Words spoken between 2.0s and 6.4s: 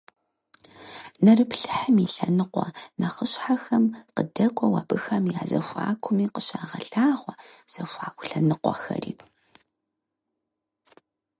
и лъэныкъуэ нэхъыщхьэхэм къыдэкӀуэу абыхэм я зэхуакуми